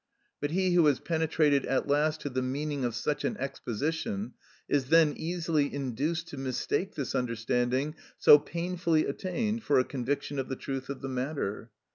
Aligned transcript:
But 0.39 0.49
he 0.49 0.71
who 0.73 0.87
has 0.87 0.99
penetrated 0.99 1.63
at 1.67 1.87
last 1.87 2.21
to 2.21 2.29
the 2.31 2.41
meaning 2.41 2.83
of 2.83 2.95
such 2.95 3.23
an 3.23 3.37
exposition 3.37 4.33
is 4.67 4.85
then 4.85 5.13
easily 5.15 5.71
induced 5.71 6.27
to 6.29 6.37
mistake 6.37 6.95
this 6.95 7.13
understanding 7.13 7.93
so 8.17 8.39
painfully 8.39 9.05
attained 9.05 9.61
for 9.61 9.77
a 9.77 9.83
conviction 9.83 10.39
of 10.39 10.49
the 10.49 10.55
truth 10.55 10.89
of 10.89 11.01
the 11.03 11.07
matter. 11.09 11.69